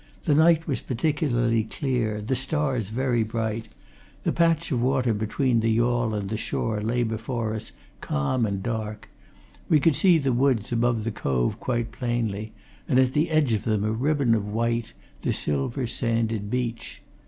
The 0.23 0.33
night 0.33 0.65
was 0.65 0.81
particularly 0.81 1.63
clear; 1.63 2.21
the 2.23 2.35
stars 2.35 2.89
very 2.89 3.21
bright; 3.23 3.67
the 4.23 4.31
patch 4.31 4.71
of 4.71 4.81
water 4.81 5.13
between 5.13 5.59
the 5.59 5.69
yawl 5.69 6.15
and 6.15 6.27
the 6.27 6.37
shore 6.39 6.81
lay 6.81 7.03
before 7.03 7.53
us 7.53 7.71
calm 7.99 8.47
and 8.47 8.63
dark; 8.63 9.09
we 9.69 9.79
could 9.79 9.95
see 9.95 10.17
the 10.17 10.33
woods 10.33 10.71
above 10.71 11.03
the 11.03 11.11
cove 11.11 11.59
quite 11.59 11.91
plainly, 11.91 12.51
and 12.87 12.97
at 12.97 13.13
the 13.13 13.29
edge 13.29 13.53
of 13.53 13.63
them 13.63 13.83
a 13.83 13.91
ribbon 13.91 14.33
of 14.33 14.47
white, 14.51 14.93
the 15.21 15.33
silver 15.33 15.85
sanded 15.85 16.49
beach. 16.49 17.03